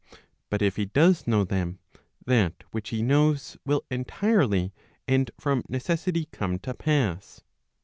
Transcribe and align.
But 0.49 0.63
if 0.63 0.77
he 0.77 0.85
does 0.85 1.27
know 1.27 1.43
them, 1.43 1.77
that 2.25 2.63
which 2.71 2.89
he 2.89 3.03
knows 3.03 3.55
will 3.67 3.83
entirely 3.91 4.73
and 5.07 5.29
from 5.39 5.61
necessity 5.69 6.25
come 6.31 6.57
to 6.57 6.73
pass. 6.73 7.41